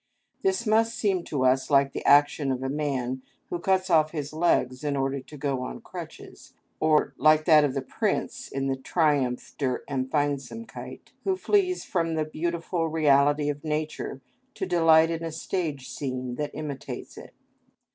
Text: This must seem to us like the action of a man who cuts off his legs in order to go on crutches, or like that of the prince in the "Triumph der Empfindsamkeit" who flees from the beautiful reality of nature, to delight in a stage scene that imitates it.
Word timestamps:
This 0.41 0.65
must 0.65 0.95
seem 0.97 1.23
to 1.25 1.45
us 1.45 1.69
like 1.69 1.93
the 1.93 2.03
action 2.05 2.51
of 2.51 2.63
a 2.63 2.69
man 2.69 3.21
who 3.51 3.59
cuts 3.59 3.91
off 3.91 4.13
his 4.13 4.33
legs 4.33 4.83
in 4.83 4.95
order 4.97 5.19
to 5.19 5.37
go 5.37 5.61
on 5.61 5.79
crutches, 5.79 6.55
or 6.79 7.13
like 7.17 7.45
that 7.45 7.63
of 7.63 7.75
the 7.75 7.83
prince 7.83 8.47
in 8.51 8.65
the 8.65 8.75
"Triumph 8.75 9.53
der 9.59 9.83
Empfindsamkeit" 9.87 11.11
who 11.23 11.37
flees 11.37 11.85
from 11.85 12.15
the 12.15 12.25
beautiful 12.25 12.87
reality 12.87 13.47
of 13.47 13.63
nature, 13.63 14.21
to 14.55 14.65
delight 14.65 15.11
in 15.11 15.23
a 15.23 15.31
stage 15.31 15.87
scene 15.87 16.33
that 16.33 16.55
imitates 16.55 17.15
it. 17.15 17.35